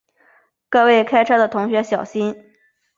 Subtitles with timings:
[0.67, 2.35] 各位开车的同学小心